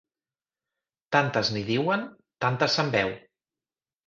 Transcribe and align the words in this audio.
Tantes 1.15 1.51
n'hi 1.57 1.61
diuen, 1.67 2.07
tantes 2.47 2.79
se'n 2.79 2.91
beu. 2.97 3.15